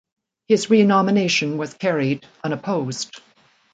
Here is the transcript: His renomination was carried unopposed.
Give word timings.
His 0.47 0.67
renomination 0.71 1.59
was 1.59 1.75
carried 1.75 2.25
unopposed. 2.43 3.21